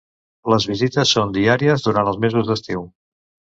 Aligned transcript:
Les 0.53 0.65
visites 0.69 1.11
són 1.17 1.35
diàries 1.37 1.87
durant 1.89 2.11
els 2.15 2.19
mesos 2.25 2.51
d'estiu. 2.51 2.85